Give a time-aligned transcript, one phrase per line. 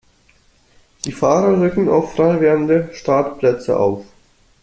[1.05, 4.03] Die Fahrer rücken auf freiwerdende Startplätze auf.